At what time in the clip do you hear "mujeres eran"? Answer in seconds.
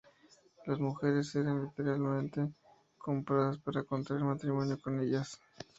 0.79-1.63